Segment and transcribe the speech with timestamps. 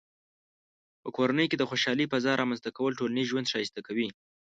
[1.01, 4.07] په کورنۍ کې د خوشحالۍ فضاء رامنځته کول ټولنیز ژوند ښایسته کوي.